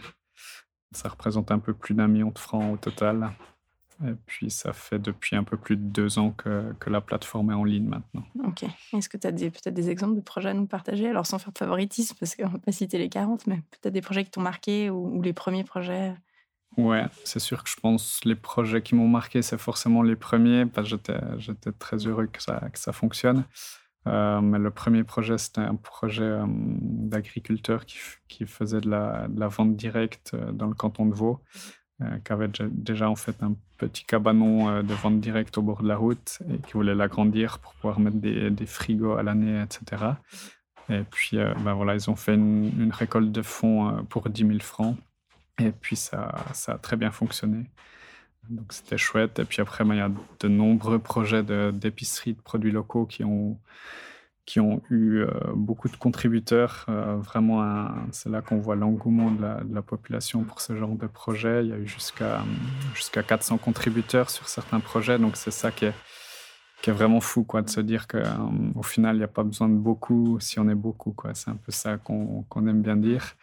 Ça 0.92 1.08
représente 1.08 1.50
un 1.50 1.58
peu 1.58 1.74
plus 1.74 1.94
d'un 1.94 2.08
million 2.08 2.30
de 2.30 2.38
francs 2.38 2.72
au 2.72 2.76
total. 2.76 3.32
Et 4.04 4.14
puis, 4.26 4.50
ça 4.50 4.72
fait 4.72 4.98
depuis 4.98 5.36
un 5.36 5.44
peu 5.44 5.56
plus 5.56 5.76
de 5.76 5.82
deux 5.82 6.18
ans 6.18 6.30
que, 6.32 6.74
que 6.78 6.90
la 6.90 7.00
plateforme 7.00 7.50
est 7.50 7.54
en 7.54 7.64
ligne 7.64 7.86
maintenant. 7.86 8.24
Ok. 8.44 8.64
Est-ce 8.92 9.08
que 9.08 9.16
tu 9.16 9.26
as 9.26 9.32
peut-être 9.32 9.72
des 9.72 9.88
exemples 9.88 10.16
de 10.16 10.20
projets 10.20 10.50
à 10.50 10.54
nous 10.54 10.66
partager? 10.66 11.08
Alors, 11.08 11.26
sans 11.26 11.38
faire 11.38 11.52
de 11.52 11.58
favoritisme, 11.58 12.14
parce 12.20 12.36
qu'on 12.36 12.46
ne 12.46 12.52
va 12.52 12.58
pas 12.58 12.72
citer 12.72 12.98
les 12.98 13.08
40, 13.08 13.46
mais 13.46 13.62
peut-être 13.70 13.94
des 13.94 14.02
projets 14.02 14.24
qui 14.24 14.30
t'ont 14.30 14.42
marqué 14.42 14.90
ou, 14.90 15.22
les 15.22 15.32
premiers 15.32 15.64
projets? 15.64 16.14
Ouais, 16.76 17.06
c'est 17.24 17.38
sûr 17.38 17.64
que 17.64 17.70
je 17.70 17.76
pense 17.76 18.20
les 18.24 18.34
projets 18.34 18.82
qui 18.82 18.94
m'ont 18.94 19.08
marqué, 19.08 19.40
c'est 19.40 19.56
forcément 19.56 20.02
les 20.02 20.16
premiers, 20.16 20.66
parce 20.66 20.90
que 20.90 20.98
j'étais 21.38 21.72
très 21.72 21.96
heureux 22.06 22.26
que 22.26 22.42
ça, 22.42 22.60
que 22.70 22.78
ça 22.78 22.92
fonctionne. 22.92 23.44
Euh, 24.06 24.40
le 24.40 24.70
premier 24.70 25.04
projet, 25.04 25.38
c'était 25.38 25.60
un 25.60 25.74
projet 25.74 26.22
euh, 26.22 26.44
d'agriculteur 26.46 27.86
qui, 27.86 27.98
qui, 28.28 28.46
faisait 28.46 28.80
de 28.80 28.88
la, 28.90 29.48
vente 29.48 29.76
directe 29.76 30.32
euh, 30.34 30.52
dans 30.52 30.66
le 30.66 30.74
canton 30.74 31.06
de 31.06 31.14
Vaud, 31.14 31.40
qui 32.26 32.32
avait 32.32 32.50
déjà 32.70 33.08
en 33.08 33.16
fait 33.16 33.42
un 33.42 33.54
petit 33.78 34.04
cabanon 34.04 34.82
de 34.82 34.92
vente 34.92 35.18
directe 35.18 35.56
au 35.56 35.62
bord 35.62 35.82
de 35.82 35.88
la 35.88 35.96
route 35.96 36.40
et 36.50 36.58
qui 36.58 36.74
voulait 36.74 36.94
l'agrandir 36.94 37.58
pour 37.58 37.72
pouvoir 37.72 38.00
mettre 38.00 38.18
des, 38.18 38.66
frigos 38.66 39.14
à 39.14 39.22
l'année, 39.22 39.62
etc. 39.62 40.04
Et 40.90 41.04
puis, 41.10 41.38
ben 41.38 41.72
voilà, 41.72 41.94
ils 41.94 42.10
ont 42.10 42.14
fait 42.14 42.34
une, 42.34 42.90
récolte 42.92 43.32
de 43.32 43.40
fonds 43.40 44.04
pour 44.10 44.28
10 44.28 44.46
000 44.46 44.58
francs. 44.60 44.94
Et 45.58 45.72
puis, 45.72 45.96
ça 45.96 46.34
a 46.66 46.76
très 46.76 46.96
bien 46.96 47.10
fonctionné. 47.10 47.64
Donc 48.50 48.72
c'était 48.72 48.98
chouette. 48.98 49.38
Et 49.38 49.44
puis 49.44 49.60
après, 49.60 49.84
ben, 49.84 49.94
il 49.94 49.98
y 49.98 50.00
a 50.00 50.10
de 50.40 50.48
nombreux 50.48 50.98
projets 50.98 51.42
d'épicerie 51.72 52.34
de, 52.34 52.40
produits 52.40 52.70
locaux 52.70 53.06
qui 53.06 53.24
ont, 53.24 53.58
qui 54.44 54.60
ont 54.60 54.80
eu 54.90 55.18
euh, 55.18 55.30
beaucoup 55.54 55.88
de 55.88 55.96
contributeurs. 55.96 56.86
Euh, 56.88 57.16
vraiment, 57.16 57.88
c'est 58.12 58.28
là 58.28 58.42
qu'on 58.42 58.58
voit 58.58 58.76
l'engouement 58.76 59.30
de 59.30 59.74
la, 59.74 59.82
population 59.82 60.44
pour 60.44 60.60
ce 60.60 60.76
genre 60.76 60.94
de 60.94 61.06
projet. 61.06 61.64
Il 61.64 61.70
y 61.70 61.72
a 61.72 61.78
eu 61.78 61.86
jusqu'à 61.86 62.44
jusqu'à 62.94 63.22
400 63.22 63.58
contributeurs 63.58 64.30
sur 64.30 64.48
certains 64.48 64.80
projets. 64.80 65.18
Donc 65.18 65.36
c'est 65.36 65.50
ça 65.50 65.72
qui 65.72 65.86
est, 65.86 65.94
qui 66.82 66.90
est 66.90 66.92
vraiment 66.92 67.20
fou, 67.20 67.42
quoi, 67.44 67.62
de 67.62 67.70
se 67.70 67.80
dire 67.80 68.06
qu'au 68.06 68.18
euh, 68.18 68.82
final, 68.82 69.16
il 69.16 69.18
n'y 69.18 69.24
a 69.24 69.28
pas 69.28 69.42
besoin 69.42 69.68
de 69.68 69.74
beaucoup 69.74 70.38
si 70.40 70.60
on 70.60 70.68
est 70.68 70.74
beaucoup. 70.74 71.14
C'est 71.34 71.50
un 71.50 71.56
peu 71.56 71.72
ça 71.72 71.96
qu'on, 71.98 72.44
qu'on 72.48 72.66
aime 72.68 72.82
bien 72.82 72.96
dire. 72.96 73.34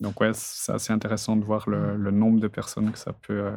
Donc 0.00 0.20
ouais, 0.20 0.32
c'est 0.34 0.72
assez 0.72 0.92
intéressant 0.92 1.36
de 1.36 1.44
voir 1.44 1.68
le, 1.68 1.96
le 1.96 2.10
nombre 2.10 2.40
de 2.40 2.48
personnes 2.48 2.90
que 2.92 2.98
ça 2.98 3.12
peut 3.12 3.50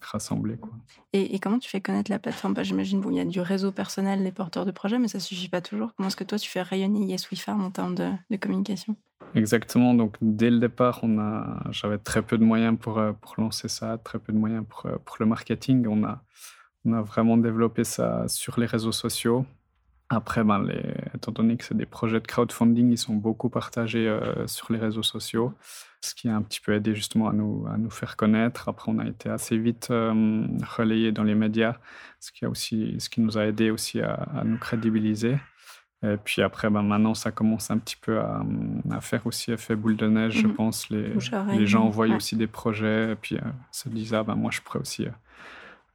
rassembler. 0.00 0.56
Quoi. 0.56 0.70
Et, 1.12 1.38
comment 1.38 1.58
tu 1.58 1.68
fais 1.68 1.80
connaître 1.80 2.10
la 2.10 2.18
plateforme? 2.18 2.54
Bah, 2.54 2.62
J'imagine 2.62 3.02
qu'il 3.02 3.14
y 3.14 3.20
a 3.20 3.24
du 3.24 3.40
réseau 3.40 3.72
personnel 3.72 4.22
des 4.22 4.32
porteurs 4.32 4.66
de 4.66 4.70
projets, 4.70 4.98
mais 4.98 5.08
ça 5.08 5.18
ne 5.18 5.22
suffit 5.22 5.48
pas 5.48 5.60
toujours. 5.60 5.94
Comment 5.96 6.08
est-ce 6.08 6.16
que 6.16 6.24
toi, 6.24 6.38
tu 6.38 6.50
fais 6.50 6.62
rayonner 6.62 7.04
Yes 7.04 7.30
We 7.30 7.40
Farm 7.40 7.64
en 7.64 7.70
termes 7.70 7.94
de, 7.94 8.36
communication? 8.36 8.96
Exactement. 9.34 9.94
Donc, 9.94 10.16
dès 10.20 10.50
le 10.50 10.58
départ, 10.58 11.00
on 11.02 11.18
a, 11.18 11.62
j'avais 11.70 11.98
très 11.98 12.22
peu 12.22 12.38
de 12.38 12.44
moyens 12.44 12.78
pour, 12.78 12.98
euh, 12.98 13.12
pour 13.12 13.34
lancer 13.38 13.68
ça, 13.68 13.98
très 13.98 14.18
peu 14.18 14.32
de 14.32 14.38
moyens 14.38 14.64
pour, 14.68 14.86
euh, 14.86 14.96
pour 15.04 15.16
le 15.20 15.26
marketing. 15.26 15.86
On 15.88 16.04
a, 16.04 16.22
on 16.84 16.92
a 16.92 17.02
vraiment 17.02 17.36
développé 17.36 17.84
ça 17.84 18.26
sur 18.28 18.58
les 18.58 18.66
réseaux 18.66 18.92
sociaux. 18.92 19.44
Après, 20.10 20.42
ben, 20.42 20.62
les, 20.62 20.94
étant 21.14 21.32
donné 21.32 21.56
que 21.58 21.64
c'est 21.64 21.76
des 21.76 21.86
projets 21.86 22.20
de 22.20 22.26
crowdfunding, 22.26 22.90
ils 22.90 22.98
sont 22.98 23.14
beaucoup 23.14 23.50
partagés 23.50 24.08
euh, 24.08 24.46
sur 24.46 24.72
les 24.72 24.78
réseaux 24.78 25.02
sociaux, 25.02 25.52
ce 26.00 26.14
qui 26.14 26.30
a 26.30 26.36
un 26.36 26.40
petit 26.40 26.60
peu 26.60 26.72
aidé 26.72 26.94
justement 26.94 27.28
à 27.28 27.34
nous, 27.34 27.66
à 27.70 27.76
nous 27.76 27.90
faire 27.90 28.16
connaître. 28.16 28.70
Après, 28.70 28.90
on 28.90 28.98
a 28.98 29.06
été 29.06 29.28
assez 29.28 29.58
vite 29.58 29.88
euh, 29.90 30.46
relayé 30.76 31.12
dans 31.12 31.24
les 31.24 31.34
médias, 31.34 31.76
ce 32.20 32.32
qui, 32.32 32.46
a 32.46 32.48
aussi, 32.48 32.96
ce 32.98 33.10
qui 33.10 33.20
nous 33.20 33.36
a 33.36 33.44
aidé 33.44 33.70
aussi 33.70 34.00
à, 34.00 34.42
nous 34.46 34.56
crédibiliser. 34.56 35.36
Et 36.02 36.16
puis 36.16 36.40
après, 36.40 36.70
ben, 36.70 36.82
maintenant, 36.82 37.12
ça 37.12 37.30
commence 37.30 37.70
un 37.70 37.76
petit 37.76 37.96
peu 37.96 38.18
à, 38.18 38.42
à 38.90 39.02
faire 39.02 39.26
aussi 39.26 39.52
effet 39.52 39.76
boule 39.76 39.96
de 39.96 40.06
neige, 40.06 40.38
je 40.38 40.46
mmh 40.46 40.54
pense. 40.54 40.88
Les, 40.88 41.12
les 41.52 41.66
gens 41.66 41.90
voient 41.90 42.06
aussi 42.06 42.34
des 42.34 42.46
projets 42.46 43.12
et 43.12 43.16
puis 43.16 43.36
euh, 43.36 43.40
se 43.72 43.90
disent, 43.90 44.14
ah 44.14 44.22
ben 44.22 44.36
moi, 44.36 44.50
je 44.50 44.62
pourrais 44.62 44.78
aussi 44.78 45.06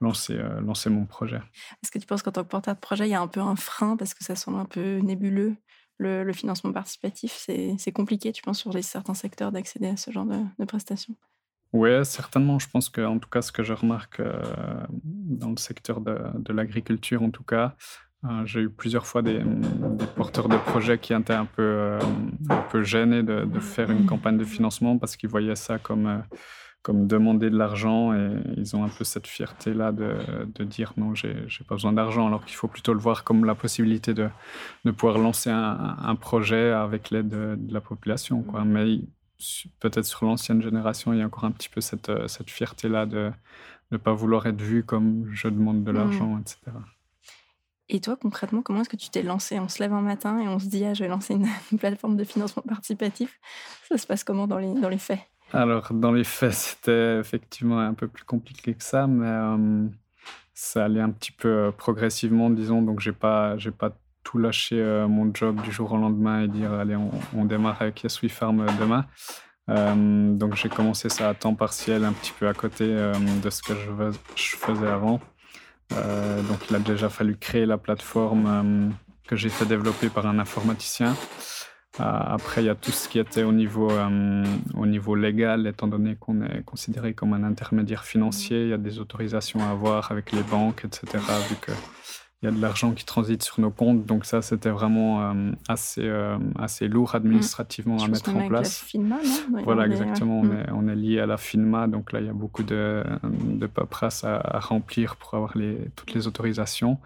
lancer, 0.02 0.36
euh, 0.36 0.62
lancer 0.62 0.90
mon 0.90 1.06
projet. 1.06 1.42
Est-ce 1.82 1.92
que 1.92 2.00
tu 2.00 2.06
penses 2.06 2.22
qu'en 2.22 2.32
tant 2.32 2.44
que 2.44 2.50
porteur 2.50 2.76
de 2.76 2.80
projet, 2.80 3.08
il 3.08 3.12
y 3.12 3.16
a 3.16 3.22
un 3.22 3.28
peu 3.28 3.40
un 3.40 3.56
frein 3.56 3.96
parce 3.98 4.14
que 4.14 4.24
ça 4.24 4.36
semble 4.36 4.60
un 4.60 4.66
peu 4.66 4.98
nébuleux 4.98 5.56
le, 6.00 6.34
financement 6.34 6.72
participatif, 6.72 7.48
c'est 7.78 7.92
compliqué, 7.92 8.32
tu 8.32 8.42
penses, 8.42 8.60
sur 8.60 8.74
les, 8.74 8.82
certains 8.82 9.14
secteurs 9.14 9.52
d'accéder 9.52 9.88
à 9.88 9.98
ce 9.98 10.12
genre 10.12 10.26
de, 10.26 10.66
prestations? 10.66 11.16
Oui, 11.72 11.90
certainement. 12.06 12.60
Je 12.60 12.70
pense 12.70 12.90
que, 12.90 13.02
en 13.02 13.20
tout 13.20 13.30
cas, 13.30 13.42
ce 13.42 13.52
que 13.52 13.64
je 13.64 13.74
remarque 13.74 14.20
euh, 14.20 14.42
dans 15.04 15.50
le 15.50 15.58
secteur 15.58 16.02
de, 16.02 16.20
de 16.36 16.54
l'agriculture, 16.54 17.24
en 17.24 17.32
tout 17.32 17.44
cas, 17.44 17.76
euh, 18.26 18.46
j'ai 18.46 18.62
eu 18.62 18.70
plusieurs 18.70 19.08
fois 19.08 19.22
des, 19.22 19.40
des, 19.40 20.06
porteurs 20.06 20.50
de 20.50 20.58
projets 20.58 21.00
qui 21.00 21.14
étaient 21.14 21.34
un 21.34 21.46
peu, 21.46 21.98
un 22.50 22.62
peu 22.70 22.84
gênés 22.84 23.24
de, 23.24 23.46
de, 23.46 23.60
faire 23.60 23.90
une 23.90 24.06
campagne 24.06 24.38
de 24.38 24.46
financement 24.46 24.98
parce 24.98 25.18
qu'ils 25.18 25.30
voyaient 25.30 25.56
ça 25.56 25.80
comme 25.80 26.24
comme 26.84 27.08
demander 27.08 27.50
de 27.50 27.58
l'argent 27.58 28.14
et 28.14 28.30
ils 28.58 28.76
ont 28.76 28.84
un 28.84 28.90
peu 28.90 29.06
cette 29.06 29.26
fierté-là 29.26 29.94
de, 29.94 30.18
de, 30.54 30.64
dire 30.66 30.94
non, 30.98 31.16
j'ai 31.16 31.34
pas 31.68 31.76
besoin 31.76 31.94
d'argent, 31.94 32.28
alors 32.28 32.44
qu'il 32.44 32.56
faut 32.56 32.68
plutôt 32.68 32.94
le 32.94 33.00
voir 33.00 33.24
comme 33.24 33.46
la 33.46 33.56
possibilité 33.56 34.14
de, 34.14 34.30
de 34.84 34.92
pouvoir 34.92 35.18
lancer 35.18 35.50
un, 35.50 35.96
un 35.98 36.16
projet 36.16 36.72
avec 36.72 37.10
l'aide 37.10 37.30
de, 37.30 37.58
la 37.74 37.80
population. 37.80 38.44
Quoi. 38.44 38.66
Mais 38.66 39.00
peut-être 39.80 40.06
sur 40.06 40.26
l'ancienne 40.26 40.62
génération, 40.62 41.14
il 41.14 41.20
y 41.20 41.22
a 41.22 41.26
encore 41.26 41.46
un 41.46 41.52
petit 41.52 41.70
peu 41.70 41.80
cette, 41.80 42.12
cette 42.28 42.50
fierté-là 42.50 43.06
de 43.06 43.32
ne 43.92 43.98
pas 43.98 44.14
vouloir 44.14 44.46
être 44.46 44.62
vu 44.62 44.84
comme 44.84 45.30
je 45.32 45.48
demande 45.48 45.86
de 45.86 45.92
l'argent, 45.92 46.38
etc. 46.38 46.60
Et 47.90 48.02
toi, 48.02 48.16
concrètement, 48.16 48.62
comment 48.62 48.82
est-ce 48.82 48.90
que 48.90 48.98
tu 48.98 49.10
t'es 49.10 49.24
lancé? 49.24 49.60
On 49.60 49.70
se 49.70 49.82
lève 49.82 49.94
un 49.94 50.02
matin 50.02 50.40
et 50.40 50.48
on 50.48 50.60
se 50.60 50.68
dit, 50.68 50.84
ah, 50.84 50.94
je 50.94 51.04
vais 51.04 51.10
lancer 51.10 51.34
une, 51.34 51.48
plateforme 51.78 52.18
de 52.18 52.24
financement 52.24 52.64
participatif. 52.68 53.40
Ça 53.88 53.98
se 53.98 54.08
passe 54.08 54.24
comment 54.24 54.48
dans 54.48 54.58
les, 54.58 54.74
dans 54.74 54.90
les 54.90 54.98
faits? 54.98 55.20
Alors, 55.54 55.94
dans 55.94 56.12
les 56.12 56.24
faits, 56.24 56.54
c'était 56.54 57.20
effectivement 57.20 57.80
un 57.80 57.94
peu 57.94 58.08
plus 58.08 58.26
compliqué 58.26 58.74
que 58.74 58.84
ça, 58.84 59.06
mais 59.06 59.28
euh, 59.28 59.88
ça 60.56 60.86
allait 60.86 61.00
un 61.00 61.12
petit 61.12 61.32
peu 61.32 61.48
euh, 61.48 61.72
progressivement, 61.72 62.50
disons. 62.50 62.82
Donc, 62.82 63.00
j'ai 63.00 63.12
pas, 63.12 63.56
pas 63.78 63.96
tout 64.24 64.40
lâché 64.40 64.80
euh, 64.80 65.08
mon 65.08 65.32
job 65.32 65.62
du 65.62 65.72
jour 65.72 65.92
au 65.92 65.98
lendemain 65.98 66.42
et 66.42 66.48
dire, 66.48 66.74
allez, 66.74 66.98
on, 67.36 67.46
démarre 67.46 67.80
avec 67.82 68.04
We 68.24 68.32
Farm 68.32 68.66
demain. 68.80 69.06
donc, 69.68 70.56
j'ai 70.56 70.70
commencé 70.70 71.10
ça 71.10 71.30
à 71.30 71.34
temps 71.36 71.54
partiel, 71.54 72.04
un 72.04 72.14
petit 72.14 72.34
peu 72.38 72.48
à 72.48 72.54
côté 72.54 72.88
de 72.88 73.50
ce 73.52 73.62
que 73.62 73.74
je, 74.36 74.58
faisais 74.58 74.88
avant. 74.88 75.22
Donc 75.92 76.70
il 76.70 76.76
a 76.76 76.80
déjà 76.80 77.08
fallu 77.08 77.38
créer 77.38 77.68
la 77.68 77.78
plateforme 77.78 78.92
que 79.28 79.36
j'ai 79.36 79.50
fait 79.50 79.66
développer 79.66 80.10
par 80.10 80.26
un 80.26 80.40
informaticien. 80.40 81.16
Euh, 82.00 82.04
après, 82.04 82.64
il 82.64 82.66
y 82.66 82.70
a 82.70 82.76
tout 82.76 82.92
ce 82.92 83.08
qui 83.08 83.20
était 83.20 83.44
au 83.44 83.52
niveau, 83.52 83.92
au 84.74 84.86
niveau 84.86 85.16
légal, 85.16 85.68
étant 85.68 85.88
donné 85.88 86.16
qu'on 86.16 86.42
est 86.42 86.64
considéré 86.64 87.14
comme 87.14 87.34
un 87.34 87.44
intermédiaire 87.44 88.04
financier. 88.04 88.64
Il 88.64 88.70
y 88.70 88.74
a 88.74 88.78
des 88.78 89.00
autorisations 89.00 89.60
à 89.62 89.70
avoir 89.70 90.12
avec 90.12 90.32
les 90.32 90.44
banques, 90.44 90.86
etc. 90.86 91.20
Vu 91.50 91.56
que 91.62 91.72
il 92.44 92.48
y 92.48 92.50
a 92.50 92.52
de 92.52 92.62
l'argent 92.62 92.92
qui 92.92 93.06
transite 93.06 93.42
sur 93.42 93.62
nos 93.62 93.72
comptes. 93.72 94.06
Donc 94.06 94.26
ça, 94.26 94.42
c'était 94.42 94.70
vraiment 94.70 95.22
euh, 95.22 95.52
assez, 95.70 96.04
euh, 96.04 96.38
assez 96.60 96.90
lourd 96.90 97.16
administrativement 97.16 98.04
à 98.04 98.08
mettre 98.10 98.36
en 98.36 98.50
place. 98.50 98.82
La 98.82 98.88
FINMA, 98.88 99.16
non? 99.50 99.64
Voilà, 99.64 99.86
exactement. 99.86 100.42
On, 100.42 100.52
est, 100.52 100.70
on, 100.74 100.90
est, 100.90 100.96
lié 100.96 101.22
à 101.22 101.26
la 101.26 101.38
FINMA. 101.38 101.88
Donc 101.88 102.12
là, 102.12 102.20
il 102.20 102.26
y 102.26 102.30
a 102.30 102.34
beaucoup 102.34 102.64
de, 102.64 103.02
de 103.24 103.66
paperasse 103.66 104.26
à, 104.26 104.60
remplir 104.60 105.16
pour 105.16 105.36
avoir 105.36 105.58
les, 105.58 105.78
toutes 105.96 106.14
les 106.14 106.28
autorisations. 106.28 106.98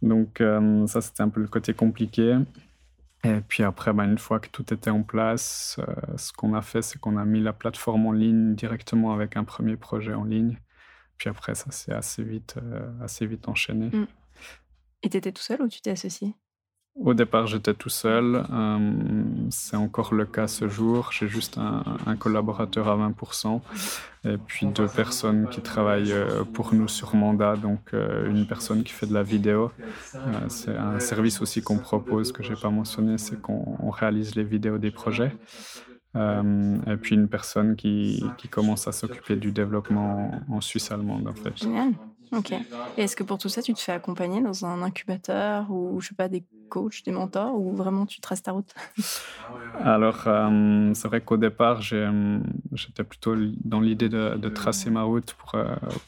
Donc 0.00 0.40
euh, 0.40 0.86
ça, 0.86 1.02
c'était 1.02 1.22
un 1.22 1.28
peu 1.28 1.42
le 1.42 1.48
côté 1.48 1.74
compliqué. 1.74 2.38
Et 3.24 3.40
puis 3.40 3.62
après, 3.62 3.92
bah, 3.92 4.04
une 4.04 4.18
fois 4.18 4.38
que 4.38 4.48
tout 4.48 4.72
était 4.72 4.90
en 4.90 5.02
place, 5.02 5.80
ce 6.16 6.32
qu'on 6.32 6.54
a 6.54 6.62
fait, 6.62 6.82
c'est 6.82 6.98
qu'on 6.98 7.16
a 7.16 7.24
mis 7.24 7.40
la 7.40 7.52
plateforme 7.52 8.06
en 8.06 8.12
ligne 8.12 8.54
directement 8.54 9.12
avec 9.12 9.36
un 9.36 9.44
premier 9.44 9.76
projet 9.76 10.12
en 10.14 10.24
ligne. 10.24 10.58
Puis 11.18 11.30
après, 11.30 11.54
ça 11.54 11.70
s'est 11.70 11.92
assez 11.92 12.22
vite, 12.22 12.56
euh, 12.62 12.90
assez 13.02 13.26
vite 13.26 13.48
enchaîné. 13.48 13.86
Mmh. 13.86 14.06
Et 15.02 15.10
tu 15.10 15.16
étais 15.16 15.32
tout 15.32 15.42
seul 15.42 15.62
ou 15.62 15.68
tu 15.68 15.80
t'es 15.80 15.90
associé? 15.90 16.34
Au 16.96 17.12
départ, 17.12 17.46
j'étais 17.48 17.74
tout 17.74 17.88
seul. 17.88 18.44
c'est 19.50 19.76
encore 19.76 20.14
le 20.14 20.24
cas 20.26 20.46
ce 20.46 20.68
jour. 20.68 21.10
J'ai 21.12 21.28
juste 21.28 21.58
un, 21.58 22.16
collaborateur 22.16 22.88
à 22.88 22.96
20% 22.96 23.60
et 24.26 24.38
puis 24.38 24.66
deux 24.66 24.86
personnes 24.86 25.48
qui 25.50 25.60
travaillent 25.60 26.12
euh, 26.12 26.44
pour 26.44 26.72
nous 26.72 26.88
sur 26.88 27.14
mandat. 27.14 27.56
Donc, 27.56 27.92
euh, 27.92 28.30
une 28.30 28.46
personne 28.46 28.82
qui 28.84 28.92
fait 28.92 29.06
de 29.06 29.12
la 29.12 29.22
vidéo. 29.22 29.70
c'est 30.48 30.76
un 30.76 30.98
service 31.00 31.42
aussi 31.42 31.62
qu'on 31.62 31.78
propose 31.78 32.32
que 32.32 32.42
je 32.42 32.50
n'ai 32.50 32.60
pas 32.60 32.70
mentionné 32.70 33.18
c'est 33.18 33.40
qu'on 33.40 33.90
réalise 33.90 34.34
les 34.34 34.44
vidéos 34.44 34.78
des 34.78 34.90
projets. 34.90 35.32
Euh, 36.16 36.76
et 36.86 36.96
puis 36.96 37.16
une 37.16 37.28
personne 37.28 37.74
qui, 37.74 38.24
qui 38.38 38.48
commence 38.48 38.86
à 38.86 38.92
s'occuper 38.92 39.36
du 39.36 39.50
développement 39.50 40.30
en 40.48 40.60
Suisse 40.60 40.90
allemande, 40.92 41.26
en 41.26 41.34
fait. 41.34 41.56
Génial. 41.56 41.92
Ok. 42.32 42.52
Et 42.52 43.02
est-ce 43.02 43.16
que 43.16 43.22
pour 43.22 43.38
tout 43.38 43.48
ça, 43.48 43.62
tu 43.62 43.74
te 43.74 43.80
fais 43.80 43.92
accompagner 43.92 44.40
dans 44.40 44.64
un 44.64 44.82
incubateur 44.82 45.70
ou, 45.70 46.00
je 46.00 46.08
sais 46.08 46.14
pas, 46.14 46.28
des 46.28 46.44
coachs, 46.68 47.04
des 47.04 47.12
mentors 47.12 47.54
ou 47.54 47.74
vraiment 47.74 48.06
tu 48.06 48.20
traces 48.20 48.42
ta 48.42 48.52
route? 48.52 48.74
Alors, 49.80 50.24
euh, 50.26 50.92
c'est 50.94 51.08
vrai 51.08 51.20
qu'au 51.20 51.36
départ, 51.36 51.80
euh, 51.92 52.38
j'étais 52.72 53.04
plutôt 53.04 53.34
dans 53.64 53.80
l'idée 53.80 54.08
de, 54.08 54.48
tracer 54.48 54.90
ma 54.90 55.02
route 55.02 55.34
pour, 55.34 55.52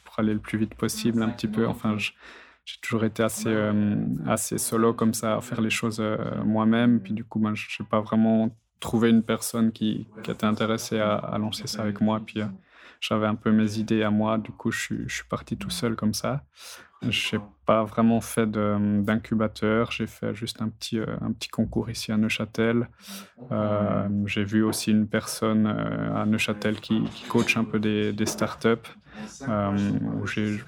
pour 0.05 0.19
aller 0.19 0.35
le 0.35 0.41
plus 0.41 0.59
vite 0.59 0.75
possible, 0.75 1.23
un 1.23 1.31
petit 1.31 1.49
peu. 1.49 1.67
Enfin, 1.67 1.97
j'ai 1.99 2.81
toujours 2.81 3.05
été 3.05 3.23
assez, 3.23 3.55
assez 4.27 4.59
solo 4.59 4.95
comme 4.95 5.15
ça, 5.15 5.37
à 5.37 5.41
faire 5.41 5.61
les 5.61 5.71
choses 5.71 6.03
moi-même. 6.45 7.01
Puis 7.01 7.13
du 7.13 7.25
coup, 7.25 7.41
ben, 7.41 7.55
je 7.55 7.67
n'ai 7.83 7.89
pas 7.89 8.01
vraiment 8.01 8.51
trouver 8.81 9.11
une 9.11 9.23
personne 9.23 9.73
qui, 9.73 10.07
qui 10.23 10.31
était 10.31 10.47
intéressée 10.47 11.01
à, 11.01 11.37
lancer 11.39 11.67
ça 11.67 11.83
avec 11.83 12.01
moi. 12.01 12.21
Puis 12.25 12.41
euh, 12.41 12.47
j'avais 13.01 13.27
un 13.27 13.35
peu 13.35 13.51
mes 13.51 13.79
idées 13.79 14.03
à 14.03 14.11
moi. 14.11 14.39
Du 14.39 14.51
coup, 14.51 14.71
je, 14.71 14.95
je 15.07 15.15
suis 15.15 15.25
parti 15.25 15.57
tout 15.57 15.71
seul 15.71 15.97
comme 15.97 16.15
ça. 16.15 16.45
Je 17.03 17.37
n'ai 17.37 17.43
pas 17.67 17.85
vraiment 17.85 18.21
fait 18.21 18.51
d'incubateur. 18.51 19.91
J'ai 19.91 20.07
fait 20.07 20.35
juste 20.35 20.63
un 20.63 20.69
petit, 20.69 20.99
euh, 20.99 21.07
un 21.21 21.33
petit 21.33 21.49
concours 21.49 21.91
ici 21.91 22.11
à 22.11 22.17
Neuchâtel. 22.17 22.89
Euh, 23.53 24.09
j'ai 24.27 24.45
vu 24.45 24.63
aussi 24.63 24.91
une 24.91 25.07
personne 25.07 25.67
à 25.67 26.25
Neuchâtel 26.25 26.81
qui, 26.81 27.05
qui 27.05 27.25
coach 27.27 27.57
un 27.57 27.65
peu 27.65 27.79
des, 27.79 28.13
des 28.13 28.27
startups. 28.27 28.89
où 29.43 30.27
j'ai 30.27 30.59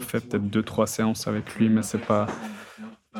fait 0.00 0.20
peut-être 0.20 0.48
deux, 0.48 0.62
trois 0.62 0.86
séances 0.86 1.26
avec 1.28 1.56
lui, 1.56 1.68
mais 1.68 1.82
c'est 1.82 2.04
pas 2.06 2.26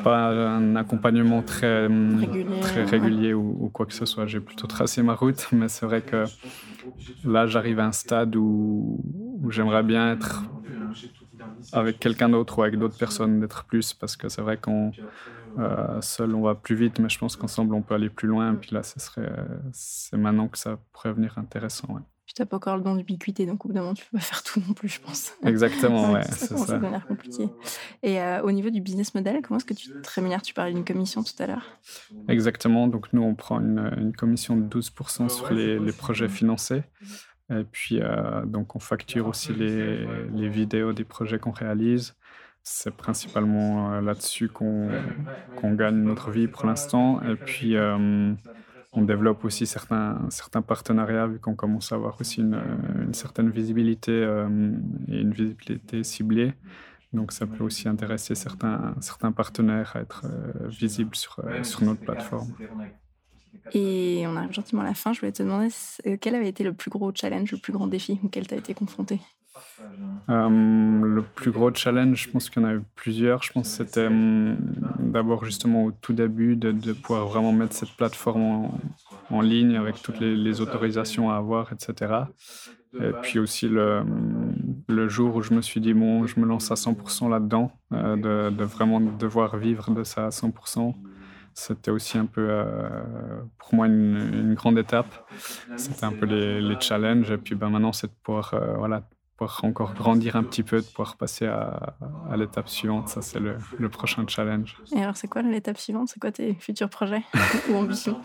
pas 0.01 0.29
un 0.29 0.75
accompagnement 0.75 1.43
très 1.43 1.87
régulier, 1.87 2.51
très 2.59 2.83
régulier 2.83 3.33
ou, 3.33 3.69
quoi 3.73 3.85
que 3.85 3.93
ce 3.93 4.05
soit. 4.05 4.27
J'ai 4.27 4.39
plutôt 4.41 4.67
tracé 4.67 5.01
ma 5.03 5.15
route, 5.15 5.47
mais 5.53 5.67
c'est 5.69 5.85
vrai 5.85 6.03
que 6.03 6.29
là, 7.23 7.47
j'arrive 7.47 7.79
à 7.79 7.87
un 7.87 7.91
stade 7.91 8.35
où, 8.35 9.01
j'aimerais 9.49 9.83
bien 9.83 10.13
être 10.13 10.51
avec 11.71 11.99
quelqu'un 11.99 12.29
d'autre 12.29 12.59
ou 12.59 12.63
avec 12.63 12.77
d'autres 12.79 12.97
personnes, 12.97 13.39
d'être 13.39 13.65
plus, 13.65 13.93
parce 13.93 14.15
que 14.17 14.29
c'est 14.29 14.41
vrai 14.41 14.57
qu'on 14.57 14.95
euh, 15.59 16.01
seul 16.01 16.35
on 16.35 16.41
va 16.43 16.55
plus 16.55 16.75
vite, 16.75 16.99
mais 16.99 17.09
je 17.09 17.17
pense 17.19 17.35
qu'ensemble 17.37 17.75
on 17.75 17.83
peut 17.83 17.95
aller 17.95 18.09
plus 18.09 18.27
loin. 18.27 18.53
Et 18.53 18.57
puis 18.57 18.75
là, 18.75 18.83
ce 18.83 18.99
serait, 18.99 19.31
c'est 19.73 20.17
maintenant 20.17 20.47
que 20.49 20.57
ça 20.57 20.79
pourrait 20.93 21.13
venir 21.13 21.37
intéressant. 21.37 21.93
Ouais. 21.95 22.01
Tu 22.27 22.41
n'as 22.41 22.45
pas 22.47 22.57
encore 22.57 22.75
le 22.77 22.83
don 22.83 22.95
d'ubiquité, 22.95 23.45
donc 23.45 23.65
au 23.65 23.69
bout 23.69 23.73
d'un 23.73 23.81
moment, 23.81 23.93
tu 23.93 24.03
peux 24.05 24.17
pas 24.17 24.23
faire 24.23 24.41
tout 24.41 24.59
non 24.59 24.73
plus, 24.73 24.89
je 24.89 24.99
pense. 24.99 25.33
Exactement, 25.45 26.11
ouais, 26.11 26.23
c'est 26.23 26.47
ça. 26.47 26.57
Ça 26.57 26.77
devenir 26.77 27.05
compliqué. 27.05 27.49
Et 28.01 28.19
euh, 28.19 28.41
au 28.41 28.51
niveau 28.51 28.71
du 28.71 28.81
business 28.81 29.13
model, 29.13 29.41
comment 29.43 29.57
est-ce 29.57 29.65
que 29.65 29.75
tu 29.75 29.89
te 29.89 30.09
rémunères? 30.09 30.41
Tu 30.41 30.53
parlais 30.53 30.73
d'une 30.73 30.83
commission 30.83 31.23
tout 31.23 31.35
à 31.39 31.45
l'heure. 31.45 31.79
Exactement. 32.27 32.87
Donc 32.87 33.13
nous, 33.13 33.21
on 33.21 33.35
prend 33.35 33.59
une, 33.59 33.91
une 33.97 34.13
commission 34.13 34.57
de 34.57 34.67
12% 34.79 35.29
sur 35.29 35.53
les, 35.53 35.77
les, 35.79 35.91
projets 35.91 36.27
financés. 36.27 36.83
Et 37.51 37.63
puis, 37.63 37.99
euh, 38.01 38.43
donc, 38.45 38.75
on 38.75 38.79
facture 38.79 39.27
aussi 39.27 39.53
les, 39.53 40.07
les 40.33 40.49
vidéos 40.49 40.93
des 40.93 41.03
projets 41.03 41.37
qu'on 41.37 41.51
réalise. 41.51 42.15
C'est 42.63 42.95
principalement 42.95 43.93
euh, 43.93 44.01
là-dessus 44.01 44.49
qu'on 44.49 44.89
gagne 45.61 45.97
notre 45.97 46.31
vie 46.31 46.47
pour 46.47 46.65
l'instant. 46.65 47.21
Et 47.21 47.35
puis, 47.35 47.75
on 48.95 49.03
développe 49.03 49.43
aussi 49.45 49.65
certains, 49.65 50.19
certains 50.29 50.61
partenariats, 50.61 51.27
vu 51.27 51.39
qu'on 51.39 51.55
commence 51.55 51.91
à 51.91 51.95
avoir 51.95 52.19
aussi 52.19 52.41
une, 52.41 52.59
une 53.01 53.13
certaine 53.13 53.49
visibilité 53.49 54.11
euh, 54.11 54.47
et 55.09 55.21
une 55.21 55.31
visibilité 55.31 56.03
ciblée. 56.03 56.53
Donc 57.13 57.31
ça 57.31 57.45
peut 57.45 57.63
aussi 57.63 57.87
intéresser 57.87 58.35
certains, 58.35 58.95
certains 58.99 59.31
partenaires 59.31 59.95
à 59.95 60.01
être 60.01 60.25
euh, 60.25 60.67
visibles 60.67 61.15
sur, 61.15 61.39
euh, 61.39 61.63
sur 61.63 61.83
notre 61.83 62.01
plateforme. 62.01 62.53
Et 63.73 64.25
on 64.27 64.35
arrive 64.35 64.51
gentiment 64.53 64.81
à 64.81 64.85
la 64.85 64.93
fin. 64.93 65.13
Je 65.13 65.21
voulais 65.21 65.31
te 65.31 65.41
demander 65.41 65.69
quel 66.21 66.35
avait 66.35 66.49
été 66.49 66.63
le 66.63 66.73
plus 66.73 66.89
gros 66.89 67.11
challenge, 67.13 67.51
le 67.51 67.57
plus 67.57 67.73
grand 67.73 67.87
défi 67.87 68.19
auquel 68.23 68.47
tu 68.47 68.53
as 68.53 68.57
été 68.57 68.73
confronté? 68.73 69.19
Euh, 70.29 71.01
le 71.01 71.21
plus 71.21 71.51
gros 71.51 71.73
challenge, 71.73 72.23
je 72.23 72.29
pense 72.29 72.49
qu'il 72.49 72.61
y 72.61 72.65
en 72.65 72.67
a 72.67 72.73
eu 72.73 72.81
plusieurs. 72.95 73.43
Je 73.43 73.53
pense 73.53 73.77
que 73.77 73.85
c'était 73.85 74.07
hum, 74.07 74.57
d'abord 75.15 75.45
justement 75.45 75.85
au 75.85 75.91
tout 75.91 76.11
début 76.11 76.57
de, 76.57 76.91
pouvoir 76.91 77.25
vraiment 77.25 77.53
mettre 77.53 77.73
cette 77.73 77.95
plateforme 77.95 78.69
en, 79.29 79.41
ligne 79.41 79.77
avec 79.77 80.01
toutes 80.01 80.19
les, 80.19 80.59
autorisations 80.59 81.31
à 81.31 81.37
avoir, 81.37 81.71
etc. 81.71 82.13
Et 82.99 83.11
puis 83.21 83.39
aussi 83.39 83.69
le, 83.69 84.03
le, 84.89 85.07
jour 85.07 85.35
où 85.37 85.41
je 85.41 85.53
me 85.53 85.61
suis 85.61 85.79
dit, 85.79 85.93
bon, 85.93 86.27
je 86.27 86.37
me 86.39 86.45
lance 86.45 86.69
à 86.69 86.75
100% 86.75 87.29
là-dedans, 87.29 87.71
euh, 87.93 88.49
de, 88.51 88.63
vraiment 88.63 88.99
devoir 88.99 89.55
vivre 89.55 89.89
de 89.91 90.03
ça 90.03 90.25
à 90.25 90.29
100%. 90.29 90.93
C'était 91.53 91.91
aussi 91.91 92.17
un 92.17 92.25
peu, 92.25 92.47
euh, 92.49 92.89
pour 93.57 93.75
moi, 93.75 93.87
une, 93.87 94.53
grande 94.53 94.77
étape. 94.77 95.29
C'était 95.77 96.03
un 96.03 96.11
peu 96.11 96.25
les, 96.25 96.59
les, 96.59 96.79
challenges. 96.81 97.31
Et 97.31 97.37
puis 97.37 97.55
ben, 97.55 97.69
maintenant, 97.69 97.93
c'est 97.93 98.07
de 98.07 98.17
pouvoir 98.21 98.53
voilà, 98.77 99.03
pouvoir 99.37 99.59
encore 99.63 99.93
grandir 99.93 100.35
un 100.35 100.43
petit 100.43 100.63
peu, 100.63 100.77
de 100.77 100.85
pouvoir 100.85 101.17
passer 101.17 101.45
à, 101.45 101.95
à 102.29 102.37
l'étape 102.37 102.69
suivante. 102.69 103.09
Ça, 103.09 103.21
c'est 103.21 103.39
le, 103.39 103.57
le, 103.77 103.89
prochain 103.89 104.23
challenge. 104.27 104.77
Et 104.95 105.01
alors, 105.01 105.17
c'est 105.17 105.27
quoi 105.27 105.41
l'étape 105.41 105.77
suivante? 105.77 106.07
C'est 106.07 106.19
quoi 106.19 106.31
tes 106.31 106.53
futurs 106.55 106.89
projets 106.89 107.23
ou 107.69 107.75
ambitions? 107.75 108.17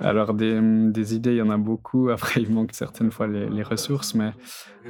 Alors, 0.00 0.34
des, 0.34 0.58
des, 0.60 1.14
idées, 1.14 1.32
il 1.32 1.36
y 1.36 1.42
en 1.42 1.50
a 1.50 1.56
beaucoup. 1.56 2.10
Après, 2.10 2.42
il 2.42 2.52
manque 2.52 2.70
certaines 2.72 3.10
fois 3.10 3.28
les, 3.28 3.48
les 3.48 3.62
ressources, 3.62 4.14
mais 4.14 4.32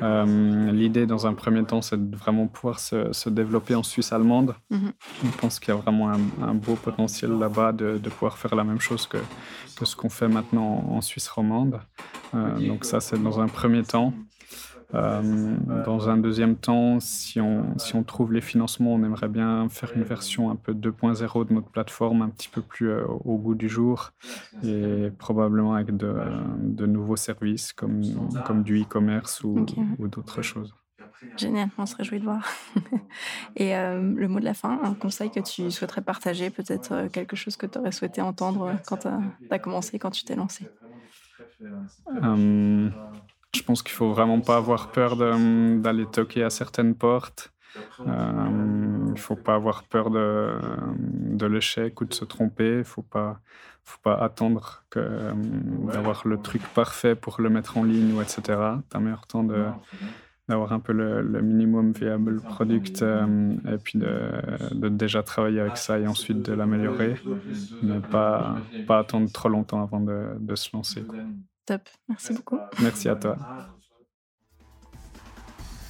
euh, 0.03 0.71
l'idée, 0.73 1.07
dans 1.07 1.27
un 1.27 1.35
premier 1.35 1.65
temps, 1.65 1.83
c'est 1.83 2.11
de 2.11 2.17
vraiment 2.17 2.47
pouvoir 2.47 2.79
se, 2.79 3.13
se 3.13 3.29
développer 3.29 3.75
en 3.75 3.83
Suisse 3.83 4.13
allemande. 4.13 4.55
Mhm. 4.71 4.93
Je 5.25 5.37
pense 5.39 5.59
qu'il 5.59 5.75
y 5.75 5.77
a 5.77 5.81
vraiment 5.81 6.11
un, 6.11 6.21
un 6.43 6.55
beau 6.55 6.75
potentiel 6.75 7.33
là-bas 7.33 7.73
de, 7.73 7.99
de, 7.99 8.11
pouvoir 8.11 8.39
faire 8.39 8.55
la 8.55 8.65
même 8.65 8.81
chose 8.81 9.07
que, 9.07 9.19
que 9.77 9.85
ce 9.85 9.97
qu'on 9.97 10.09
fait 10.09 10.29
maintenant 10.29 10.85
en 10.89 11.01
Suisse 11.01 11.29
romande. 11.29 11.81
Euh, 12.35 12.67
donc 12.67 12.85
ça, 12.85 13.01
c'est 13.01 13.21
dans 13.23 13.41
un 13.41 13.49
premier 13.49 13.83
temps. 13.83 14.15
Euh, 14.95 15.57
dans 15.85 16.09
un 16.09 16.17
deuxième 16.17 16.57
temps, 16.57 16.99
si 17.01 17.41
on, 17.41 17.79
si 17.79 17.95
on 17.95 18.03
trouve 18.03 18.33
les 18.33 18.41
financements, 18.41 18.95
on 18.95 19.05
aimerait 19.05 19.29
bien 19.29 19.69
faire 19.69 19.93
une 19.95 20.03
version 20.03 20.51
un 20.51 20.57
peu 20.57 20.73
2.0 20.73 21.49
de 21.49 21.55
notre 21.55 21.69
plateforme, 21.69 22.23
un 22.23 22.29
petit 22.29 22.49
peu 22.49 22.61
plus 22.61 22.91
euh, 22.91 23.05
au 23.25 23.39
bout 23.39 23.55
du 23.55 23.69
jour, 23.69 24.13
et 24.65 25.11
probablement 25.19 25.75
avec 25.75 25.97
de, 25.97 26.15
de 26.59 26.87
nouveaux 26.87 27.17
services 27.17 27.73
comme, 27.73 28.03
comme 28.45 28.63
du 28.63 28.83
e-commerce 28.83 29.45
ou, 29.45 29.65
ou 29.99 30.09
d'autres 30.09 30.43
choses. 30.43 30.75
Génial, 31.37 31.69
on 31.77 31.85
se 31.85 31.95
réjouit 31.97 32.19
de 32.19 32.25
voir. 32.25 32.49
Et 33.57 33.77
euh, 33.77 34.01
le 34.01 34.27
mot 34.27 34.41
de 34.41 34.45
la 34.45 34.55
fin, 34.55 34.81
un 34.83 34.95
conseil 34.95 35.31
que 35.31 35.41
tu 35.41 35.71
souhaiterais 35.71 36.01
partager, 36.01 36.49
peut-être 36.49 37.09
quelque 37.09 37.37
chose 37.37 37.57
que 37.57 37.67
tu 37.67 37.79
aurais 37.79 37.93
souhaité 37.93 38.23
entendre 38.23 38.73
quand 38.87 38.99
tu 38.99 39.09
as, 39.51 39.59
commencé, 39.59 39.99
quand 39.99 40.11
tu 40.11 40.25
t'es 40.25 40.35
lancé? 40.35 40.67
Euh, 41.63 42.89
Je 43.55 43.63
pense 43.63 43.83
qu'il 43.83 43.95
faut 43.95 44.11
vraiment 44.11 44.41
pas 44.41 44.57
avoir 44.57 44.93
peur 44.93 45.17
d'aller 45.17 46.07
toquer 46.07 46.45
à 46.45 46.51
certaines 46.51 46.95
portes. 46.95 47.53
il 47.99 49.19
faut 49.19 49.37
pas 49.37 49.55
avoir 49.55 49.85
peur 49.85 50.11
de, 50.11 50.53
de 50.99 51.47
l'échec 51.47 52.01
ou 52.01 52.05
de 52.05 52.15
se 52.15 52.25
tromper. 52.25 52.79
Il 52.79 53.03
pas 53.11 53.41
faut 53.85 54.01
pas 54.03 54.15
attendre 54.15 54.85
d'avoir 54.95 56.27
le 56.27 56.41
truc 56.41 56.63
parfait 56.75 57.15
pour 57.15 57.41
le 57.41 57.51
mettre 57.51 57.77
en 57.77 57.85
ligne 57.85 58.13
ou 58.15 58.23
etc. 58.23 58.41
Tu 58.91 58.97
as 58.97 59.01
meilleur 59.01 59.27
temps 59.27 59.45
d'avoir 60.49 60.73
un 60.73 60.81
peu 60.81 60.93
le, 60.93 61.43
minimum 61.43 61.93
viable 61.93 62.41
product 62.41 63.03
euh, 63.03 63.55
et 63.73 63.79
puis 63.79 63.99
de, 63.99 64.89
déjà 64.89 65.23
travailler 65.23 65.61
avec 65.61 65.77
ça 65.77 65.99
et 65.99 66.07
ensuite 66.07 66.43
de 66.43 66.53
l'améliorer, 66.53 67.17
mais 67.83 68.01
pas, 68.01 68.57
attendre 68.89 69.31
trop 69.33 69.49
longtemps 69.49 69.83
avant 69.83 70.01
de 70.01 70.55
se 70.55 70.71
lancer. 70.73 71.05
Top, 71.67 71.89
merci 72.09 72.33
beaucoup. 72.33 72.59
Merci 72.81 73.09
à 73.09 73.17
toi. 73.17 73.37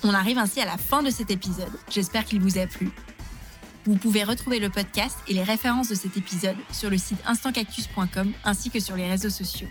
On 0.03 0.15
arrive 0.15 0.39
ainsi 0.39 0.61
à 0.61 0.65
la 0.65 0.79
fin 0.79 1.03
de 1.03 1.11
cet 1.11 1.31
épisode. 1.31 1.73
J'espère 1.91 2.25
qu'il 2.25 2.41
vous 2.41 2.59
a 2.59 2.67
plu. 2.67 2.91
Vous 3.85 3.97
pouvez 3.97 4.25
retrouver 4.25 4.59
le 4.59 4.71
podcast 4.71 5.19
et 5.29 5.35
les 5.35 5.43
références 5.43 5.89
de 5.89 5.95
cet 5.95 6.17
épisode 6.17 6.57
sur 6.73 6.91
le 6.91 6.99
site 6.99 7.19
instantcactus.com 7.27 8.33
ainsi 8.45 8.71
que 8.71 8.81
sur 8.81 8.97
les 8.97 9.09
réseaux 9.09 9.31
sociaux. 9.31 9.69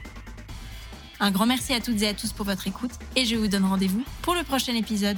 Un 1.20 1.32
grand 1.32 1.46
merci 1.46 1.74
à 1.74 1.80
toutes 1.80 2.02
et 2.02 2.08
à 2.08 2.14
tous 2.14 2.32
pour 2.32 2.46
votre 2.46 2.68
écoute 2.68 2.92
et 3.16 3.26
je 3.26 3.36
vous 3.36 3.48
donne 3.48 3.66
rendez-vous 3.66 4.04
pour 4.22 4.36
le 4.36 4.44
prochain 4.44 4.74
épisode. 4.74 5.18